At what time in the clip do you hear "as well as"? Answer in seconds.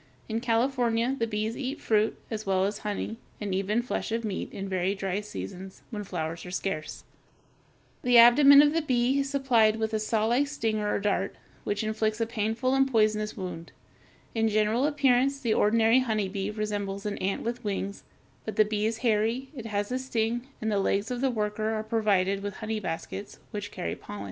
2.31-2.79